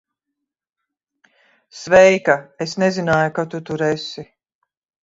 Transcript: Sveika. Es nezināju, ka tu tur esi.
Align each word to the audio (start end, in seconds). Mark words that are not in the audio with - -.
Sveika. 1.81 2.37
Es 2.67 2.75
nezināju, 2.87 3.37
ka 3.39 3.47
tu 3.55 3.65
tur 3.71 3.89
esi. 3.93 4.29